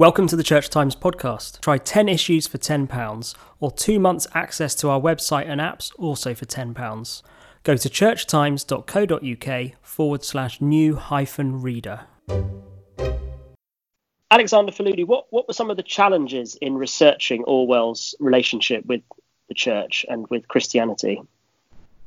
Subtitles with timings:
[0.00, 1.60] Welcome to the Church Times podcast.
[1.60, 6.32] Try 10 issues for £10 or two months access to our website and apps also
[6.32, 7.22] for £10.
[7.64, 12.06] Go to churchtimes.co.uk forward slash new hyphen reader.
[14.30, 19.02] Alexander Faludy, what, what were some of the challenges in researching Orwell's relationship with
[19.48, 21.20] the church and with Christianity?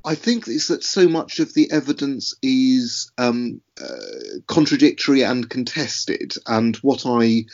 [0.03, 6.33] I think is that so much of the evidence is um, uh, contradictory and contested,
[6.47, 7.45] and what I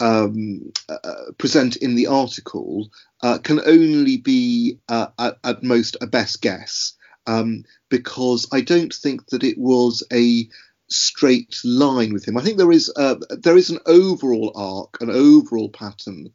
[0.00, 2.90] um, uh, present in the article
[3.22, 6.92] uh, can only be uh, at, at, most a best guess.
[7.26, 10.48] Um, because I don't think that it was a
[10.88, 12.36] straight line with him.
[12.36, 16.30] I think there is uh, there is an overall arc, an overall pattern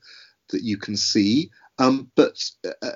[0.49, 1.49] that you can see,
[1.79, 2.43] um, but
[2.81, 2.91] uh,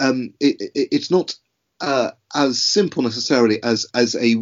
[0.00, 1.36] um, it, it, it's not
[1.80, 4.36] uh, as simple necessarily as as a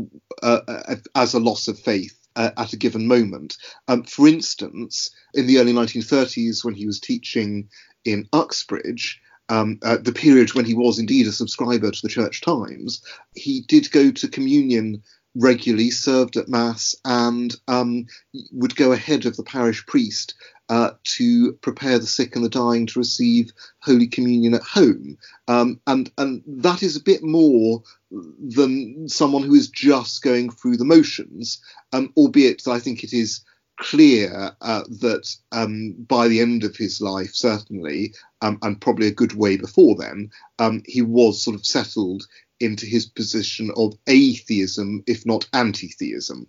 [1.15, 3.57] as a loss of faith uh, at a given moment.
[3.89, 7.69] Um, for instance, in the early 1930s, when he was teaching
[8.05, 12.41] in Uxbridge, um, uh, the period when he was indeed a subscriber to the Church
[12.41, 13.03] Times,
[13.35, 15.03] he did go to communion
[15.37, 18.07] regularly, served at Mass, and um,
[18.53, 20.35] would go ahead of the parish priest
[20.69, 25.17] uh, to prepare the sick and the dying to receive Holy Communion at home.
[25.47, 30.77] Um, and, and that is a bit more than someone who is just going through
[30.77, 31.61] the motions,
[31.93, 33.45] um, albeit that I think it is
[33.79, 39.15] clear uh, that um, by the end of his life, certainly, um, and probably a
[39.15, 42.27] good way before then, um, he was sort of settled
[42.61, 46.49] into his position of atheism, if not anti theism.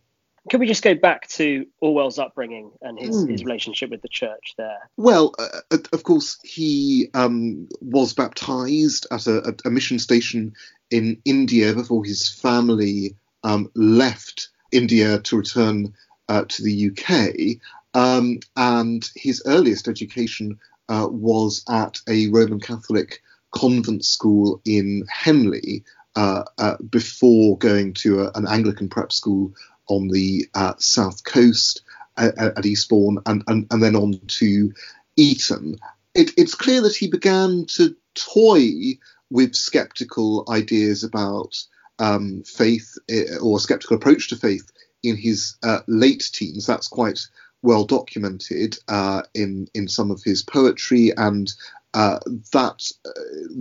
[0.50, 3.30] Can we just go back to Orwell's upbringing and his, mm.
[3.30, 4.90] his relationship with the church there?
[4.96, 10.54] Well, uh, of course, he um, was baptized at a, a, mission station
[10.90, 15.94] in India before his family um, left India to return
[16.30, 17.60] uh, to the UK.
[17.94, 23.22] Um, and his earliest education uh, was at a Roman Catholic
[23.58, 25.84] convent school in Henley
[26.16, 29.54] uh, uh before going to a, an Anglican prep school
[29.88, 31.82] on the uh, south coast
[32.18, 34.74] at, at Eastbourne and, and, and, then on to
[35.16, 35.78] Eton.
[36.14, 38.98] It, it's clear that he began to toy
[39.30, 41.56] with skeptical ideas about
[42.00, 44.72] um, faith eh, or skeptical approach to faith
[45.04, 46.66] in his uh, late teens.
[46.66, 47.20] That's quite
[47.62, 51.52] well documented uh, in in some of his poetry, and
[51.98, 52.20] uh,
[52.54, 53.10] that uh,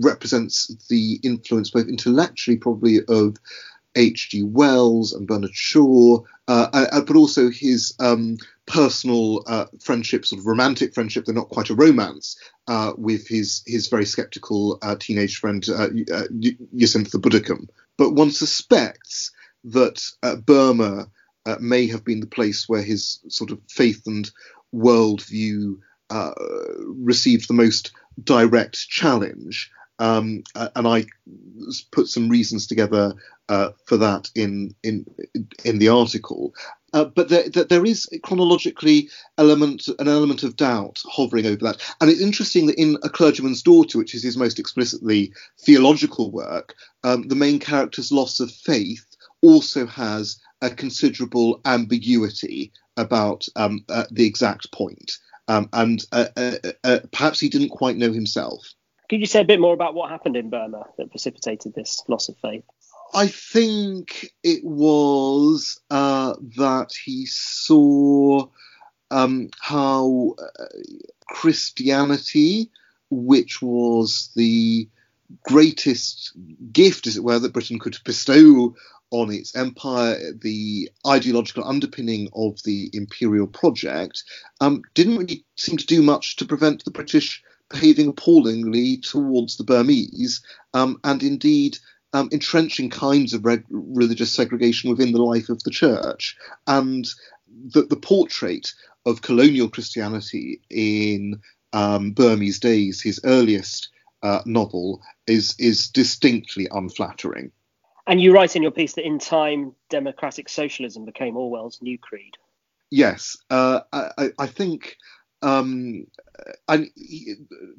[0.03, 3.35] represents the influence both intellectually, probably of
[3.95, 4.43] H.G.
[4.43, 8.37] Wells and Bernard Shaw, uh, uh, but also his um,
[8.67, 13.63] personal uh, friendship, sort of romantic friendship, they're not quite a romance, uh, with his
[13.65, 16.27] his very skeptical uh, teenage friend uh, uh
[16.75, 17.67] Jacintha Buddicom.
[17.97, 19.31] But one suspects
[19.63, 19.99] that
[20.45, 21.09] Burma
[21.59, 24.29] may have been the place where his sort of faith and
[24.75, 25.79] worldview
[26.85, 27.91] received the most
[28.23, 29.71] direct challenge.
[29.99, 31.05] Um, and I
[31.91, 33.13] put some reasons together
[33.49, 35.05] uh, for that in in
[35.63, 36.53] in the article.
[36.93, 42.09] Uh, but there, there is chronologically element an element of doubt hovering over that, and
[42.09, 47.27] it's interesting that in A Clergyman's Daughter, which is his most explicitly theological work, um,
[47.27, 49.05] the main character's loss of faith
[49.41, 55.17] also has a considerable ambiguity about um, uh, the exact point,
[55.47, 58.73] um, and uh, uh, uh, perhaps he didn't quite know himself.
[59.09, 62.27] Could you say a bit more about what happened in Burma that precipitated this loss
[62.27, 62.65] of faith?
[63.13, 68.47] I think it was uh, that he saw
[69.11, 70.65] um, how uh,
[71.29, 72.69] Christianity,
[73.09, 74.89] which was the
[75.43, 76.33] greatest
[76.71, 78.75] gift, as it were, that Britain could bestow
[79.11, 84.23] on its empire, the ideological underpinning of the imperial project,
[84.59, 89.63] um, didn't really seem to do much to prevent the British behaving appallingly towards the
[89.63, 90.41] Burmese,
[90.73, 91.77] um, and indeed
[92.13, 96.37] um, entrenching kinds of religious segregation within the life of the church.
[96.65, 97.07] And
[97.47, 98.73] the, the portrait
[99.05, 101.41] of colonial Christianity in
[101.73, 103.89] um, Burmese days, his earliest
[104.23, 107.51] uh, novel, is is distinctly unflattering.
[108.07, 112.35] And you write in your piece that in time, democratic socialism became Orwell's new creed.
[112.89, 114.95] Yes, uh, I, I, think
[115.41, 116.07] um,
[116.69, 116.89] and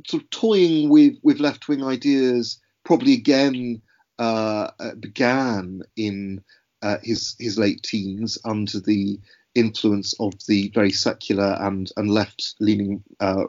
[0.06, 3.80] sort of toying with with left wing ideas probably again
[4.18, 6.42] uh, uh, began in
[6.82, 9.18] uh, his his late teens under the
[9.54, 13.44] influence of the very secular and and left leaning uh,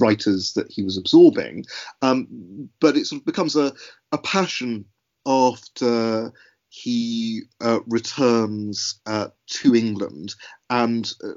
[0.00, 1.64] writers that he was absorbing.
[2.02, 3.72] Um, but it sort of becomes a
[4.10, 4.84] a passion
[5.26, 6.32] after
[6.68, 10.34] he uh, returns uh, to England,
[10.68, 11.28] and uh,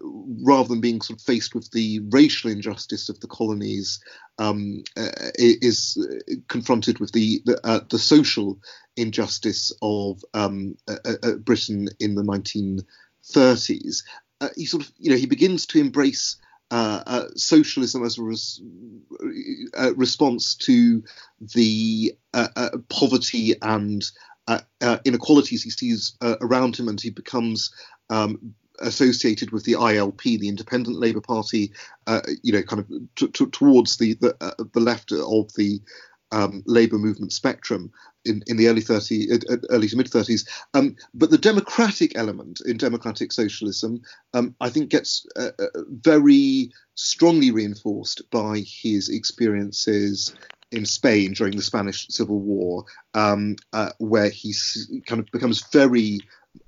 [0.44, 4.00] rather than being sort of faced with the racial injustice of the colonies,
[4.39, 5.95] um, uh, is
[6.48, 8.57] confronted with the the, uh, the social
[8.95, 10.75] injustice of um,
[11.42, 14.01] Britain in the 1930s.
[14.56, 16.38] he sort of, you know, he begins to embrace
[16.72, 18.62] uh, uh, socialism as a res-
[19.78, 21.04] uh, response to
[21.40, 22.14] the
[22.90, 24.04] poverty and
[24.48, 27.72] uh, uh, inequalities he sees uh, around him, and he becomes
[28.10, 31.74] um, associated with the ILP, the Independent Labour Party,
[32.06, 35.81] uh, you know, kind of t- t- towards the the, uh, the, left of the
[36.31, 37.91] um, labour movement spectrum
[38.25, 39.29] in, in the early 30
[39.69, 40.47] early to mid 30s.
[40.74, 44.01] Um, but the democratic element in democratic socialism,
[44.33, 45.51] um, I think, gets uh,
[45.89, 50.35] very strongly reinforced by his experiences
[50.71, 54.53] in Spain during the Spanish Civil War, um, uh, where he
[55.06, 56.19] kind of becomes very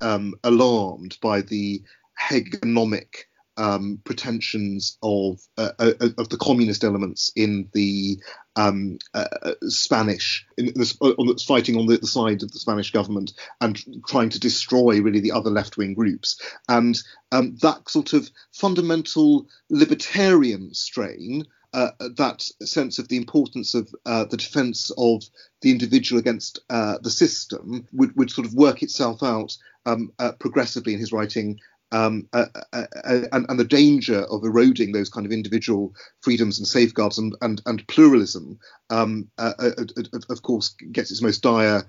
[0.02, 1.84] um, alarmed by the
[2.20, 3.26] hegemonic
[3.60, 8.18] um, pretensions of uh, uh, of the communist elements in the
[8.56, 12.92] um, uh, uh Spanish, in, in the, fighting on the, the, side of the Spanish
[12.92, 17.00] government and trying to destroy really the other left wing groups, and
[17.32, 24.26] um, that sort of fundamental libertarian strain uh, that sense of the importance of uh,
[24.26, 25.24] the defence of
[25.62, 30.32] the individual against uh, the system would, would sort of work itself out um, uh,
[30.40, 31.60] progressively in his writing.
[31.92, 35.92] Um, uh, uh, and, and, the danger of eroding those kind of individual
[36.22, 38.60] freedoms and safeguards and, and, and pluralism,
[38.92, 41.84] um, of course, gets its most dire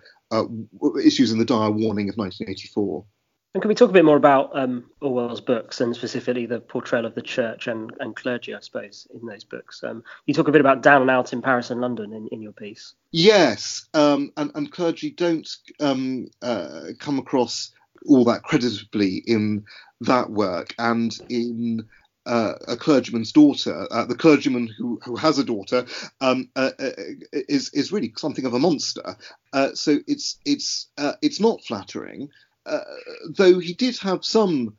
[1.04, 3.04] issues in the dire warning of 1984.
[3.52, 7.04] And can we talk a bit more about um, Orwell's books and specifically the portrayal
[7.04, 9.82] of the church and, and clergy, I suppose, in those books?
[9.82, 12.42] Um, you talk a bit about down and out in Paris and London in, in
[12.42, 12.94] your piece.
[13.10, 15.48] Yes, um, and, and, clergy don't
[15.80, 17.72] um, uh, come across
[18.06, 19.64] all that creditably in
[20.00, 21.88] that work and in
[22.26, 25.86] uh, a clergyman's daughter, uh, the clergyman who, who has a daughter,
[26.20, 26.90] um, uh, uh
[27.32, 29.16] is is really something of a monster.
[29.52, 32.28] Uh, so it's it's uh, it's not flattering.
[33.36, 34.76] Though he did have some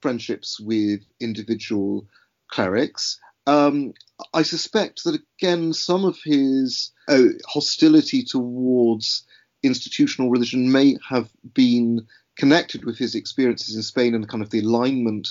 [0.00, 2.06] friendships with individual
[2.48, 3.18] clerics.
[3.46, 3.94] Um,
[4.32, 9.26] I suspect that again, some of his uh, hostility towards
[9.62, 14.60] institutional religion may have been connected with his experiences in Spain and kind of the
[14.60, 15.28] alignment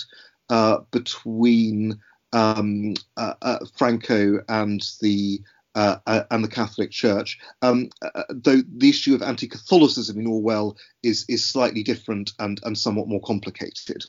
[0.50, 1.98] uh, between
[2.32, 5.40] um, uh, uh, Franco and the
[5.76, 7.38] uh, uh, and the Catholic Church.
[7.62, 12.76] Um, uh, though the issue of anti-Catholicism in Orwell is is slightly different and and
[12.76, 14.04] somewhat more complicated.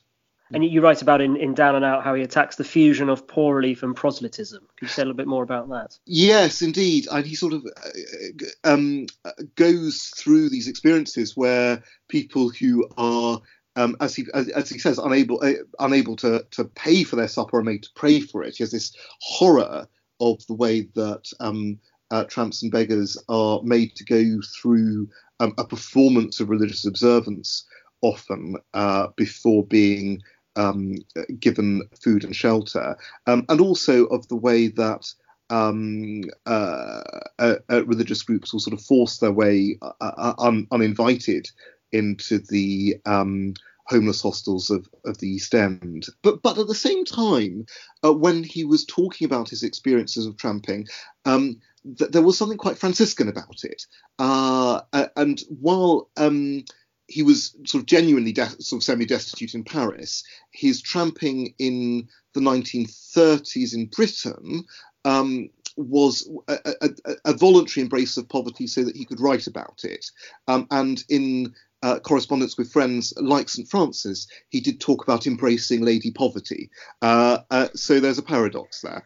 [0.53, 3.27] And you write about in, in Down and Out how he attacks the fusion of
[3.27, 4.59] poor relief and proselytism.
[4.77, 5.97] Can you say a little bit more about that?
[6.05, 7.07] Yes, indeed.
[7.11, 8.29] And he sort of uh,
[8.63, 9.07] um,
[9.55, 13.41] goes through these experiences where people who are
[13.75, 17.27] um, as he as, as, he says, unable uh, unable to to pay for their
[17.27, 18.55] supper are made to pray for it.
[18.55, 19.87] He has this horror
[20.21, 21.79] of the way that um,
[22.11, 25.09] uh, tramps and beggars are made to go through
[25.39, 27.65] um, a performance of religious observance
[28.01, 30.21] often uh, before being
[30.55, 30.95] um,
[31.39, 32.97] given food and shelter,
[33.27, 35.13] um, and also of the way that
[35.49, 37.01] um, uh,
[37.39, 41.49] uh, uh, religious groups will sort of force their way uh, un- uninvited
[41.91, 43.53] into the um,
[43.85, 46.07] homeless hostels of, of the East End.
[46.23, 47.65] But but at the same time,
[48.03, 50.87] uh, when he was talking about his experiences of tramping,
[51.25, 51.61] um,
[51.97, 53.85] th- there was something quite Franciscan about it.
[54.17, 54.81] Uh,
[55.15, 56.63] and while um,
[57.07, 62.39] he was sort of genuinely de- sort of semi-destitute in Paris, his tramping in the
[62.39, 64.63] 1930s in Britain
[65.03, 66.89] um, was a, a,
[67.25, 70.05] a, voluntary embrace of poverty so that he could write about it.
[70.47, 75.81] Um, and in uh, correspondence with friends like St Francis, he did talk about embracing
[75.81, 76.69] lady poverty.
[77.01, 79.05] Uh, uh, so there's a paradox there.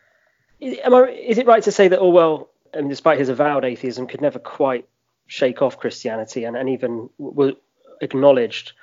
[0.61, 4.39] Am I, is it right to say that Orwell, despite his avowed atheism, could never
[4.39, 4.87] quite
[5.27, 7.55] shake off Christianity and, and even w-
[8.01, 8.73] acknowledged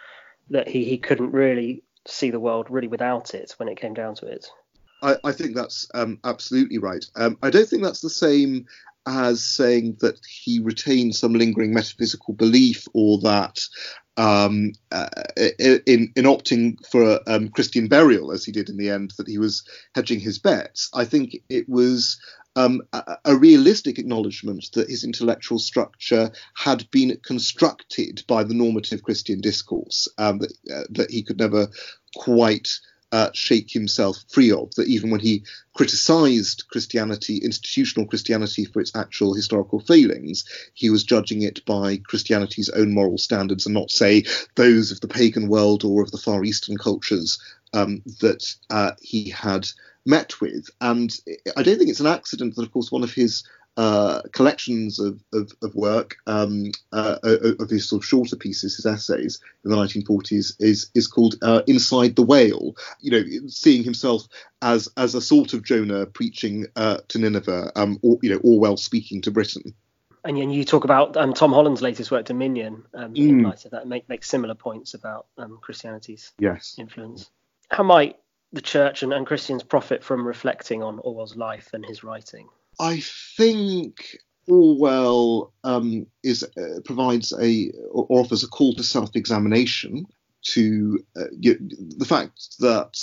[0.51, 4.15] that he, he couldn't really see the world really without it when it came down
[4.17, 4.47] to it?
[5.03, 7.05] I, I think that's um, absolutely right.
[7.17, 8.67] Um, I don't think that's the same
[9.07, 13.61] as saying that he retained some lingering metaphysical belief or that
[14.17, 15.09] um, uh,
[15.59, 19.39] in, in opting for um, Christian burial, as he did in the end, that he
[19.39, 19.63] was
[19.95, 20.89] hedging his bets.
[20.95, 22.19] I think it was
[22.57, 29.03] um, a, a, realistic acknowledgement that his intellectual structure had been constructed by the normative
[29.03, 31.69] Christian discourse, um, that, uh, that he could never
[32.17, 32.69] quite
[33.13, 34.75] uh, shake himself free of.
[34.75, 35.45] That even when he
[35.75, 40.45] criticised Christianity, institutional Christianity, for its actual historical failings,
[40.75, 45.09] he was judging it by Christianity's own moral standards and not, say, those of the
[45.09, 47.39] pagan world or of the Far Eastern cultures
[47.73, 49.69] um, that uh, he had
[50.05, 50.69] met with.
[50.81, 51.13] And
[51.57, 53.45] I don't think it's an accident that, of course, one of his
[53.77, 58.87] uh, collections of, of, of work um, uh, of his sort of shorter pieces, his
[58.87, 64.27] essays in the 1940s, is is called uh, "Inside the Whale." You know, seeing himself
[64.63, 68.77] as as a sort of Jonah preaching uh, to Nineveh, um, or you know, Orwell
[68.77, 69.75] speaking to Britain.
[70.25, 73.29] And, and you talk about um, Tom Holland's latest work, Dominion, um, mm.
[73.29, 76.77] in light of that, make make similar points about um, Christianity's yes.
[76.79, 77.31] influence.
[77.71, 78.17] How might
[78.53, 82.49] the church and, and Christians profit from reflecting on Orwell's life and his writing?
[82.79, 83.01] I
[83.37, 84.17] think
[84.49, 90.07] Orwell um, is uh, provides a or offers a call to self-examination
[90.53, 92.97] to uh, the fact that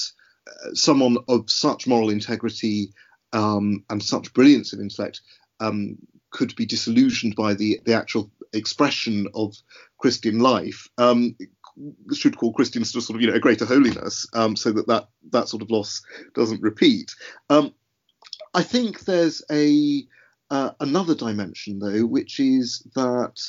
[0.47, 2.93] uh, someone of such moral integrity
[3.33, 5.21] um, and such brilliance of intellect
[5.59, 5.97] um,
[6.29, 9.55] could be disillusioned by the the actual expression of
[9.97, 11.35] Christian life um,
[12.13, 15.07] should call Christians to sort of you know a greater holiness, um, so that, that
[15.31, 16.01] that sort of loss
[16.33, 17.15] doesn't repeat.
[17.49, 17.73] Um,
[18.53, 20.05] I think there's a
[20.49, 23.41] uh, another dimension though, which is that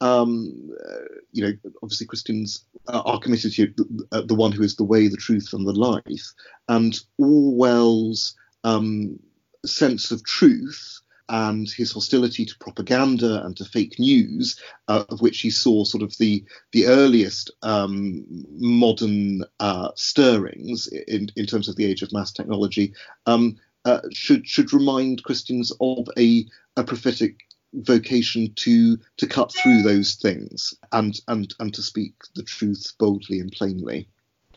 [0.00, 1.52] um, uh, you know
[1.82, 5.50] obviously Christians are committed to the, uh, the, one who is the way, the truth,
[5.52, 6.32] and the life,
[6.68, 9.18] and Orwell's um,
[9.64, 15.40] sense of truth and his hostility to propaganda and to fake news, uh, of which
[15.40, 21.76] he saw sort of the the earliest um, modern uh, stirrings in, in terms of
[21.76, 22.94] the age of mass technology,
[23.26, 26.46] um, uh, should should remind Christians of a,
[26.76, 27.40] a prophetic
[27.74, 33.40] vocation to to cut through those things and and and to speak the truth boldly
[33.40, 34.08] and plainly.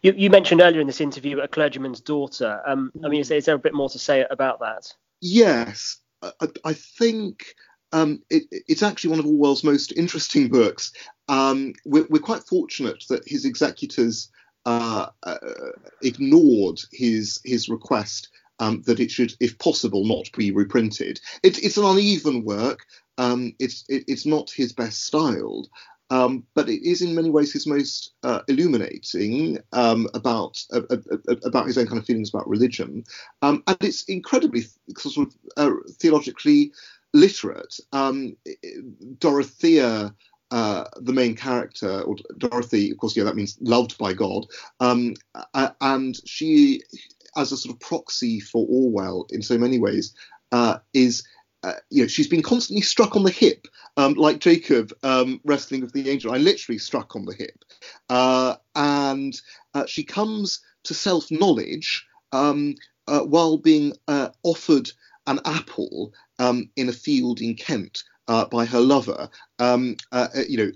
[0.02, 2.62] You, you mentioned earlier in this interview a clergyman's daughter.
[2.68, 4.94] Um, I mean, is, is, there a bit more to say about that?
[5.20, 7.56] Yes, I, I think
[7.92, 10.92] um, it, it's actually one of Orwell's most interesting books.
[11.28, 14.30] Um, we're, we're, quite fortunate that his executors
[14.66, 15.38] uh, uh,
[16.04, 21.20] ignored his his request um, that it should, if possible, not be reprinted.
[21.44, 22.86] It, it's an uneven work.
[23.18, 25.70] Um, it's it, it's not his best styled,
[26.10, 30.98] um, but it is in many ways his most uh, illuminating um, about uh, uh,
[31.12, 33.04] uh, about his own kind of feelings about religion,
[33.42, 34.64] um, and it's incredibly
[34.98, 36.72] sort of uh, theologically
[37.14, 37.80] literate.
[37.92, 38.36] Um,
[39.20, 40.14] Dorothea.
[40.52, 44.46] Uh, the main character, or Dorothy, of course, yeah, that means loved by God,
[44.80, 45.16] um,
[45.82, 46.84] and she
[47.36, 50.14] as a sort of proxy for Orwell in so many ways
[50.52, 51.24] uh, is.
[51.64, 55.82] Uh, you know, she's been constantly struck on the hip, um, like Jacob um, wrestling
[55.82, 56.32] with the angel.
[56.32, 57.66] I literally struck on the hip,
[58.08, 59.36] uh, and
[59.74, 62.76] uh, she comes to self-knowledge um,
[63.08, 64.92] uh, while being uh, offered
[65.26, 68.04] an apple um, in a field in Kent
[68.52, 69.28] by her lover,
[69.58, 69.96] um,
[70.48, 70.72] you know,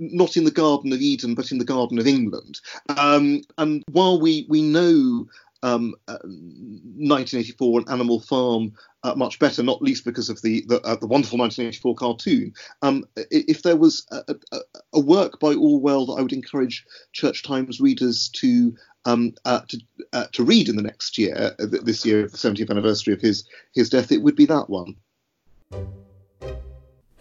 [0.00, 2.60] not in the Garden of Eden, but in the Garden of England.
[2.96, 5.28] Um, and while we we know
[5.62, 8.72] um, 1984 uh, and Animal Farm
[9.04, 12.52] uh, much better, not least because of the the, uh, the wonderful 1984 cartoon.
[12.82, 14.58] Um, if there was a, a,
[14.94, 19.80] a, work by Orwell that I would encourage Church Times readers to um, uh, to,
[20.12, 23.90] uh, to read in the next year, this year, the 70th anniversary of his his
[23.90, 24.96] death, it would be that one.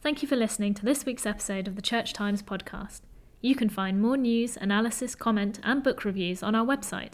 [0.02, 3.02] Thank you for listening to this week's episode of the Church Times podcast.
[3.40, 7.14] You can find more news, analysis, comment, and book reviews on our website